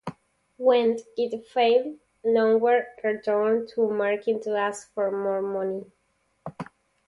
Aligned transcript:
When 0.57 0.97
it 1.15 1.45
failed, 1.45 1.99
Lomberg 2.25 2.85
returned 3.03 3.69
to 3.75 3.87
Markin 3.87 4.41
to 4.41 4.55
ask 4.57 4.91
for 4.95 5.11
more 5.11 5.43
money. 5.43 5.91